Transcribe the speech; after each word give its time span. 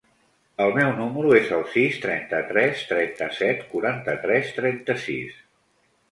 El 0.63 0.71
meu 0.75 0.87
número 0.99 1.33
es 1.39 1.51
el 1.57 1.65
sis, 1.73 1.99
trenta-tres, 2.05 2.81
trenta-set, 2.91 3.61
quaranta-tres, 3.73 4.49
trenta-sis. 4.57 5.37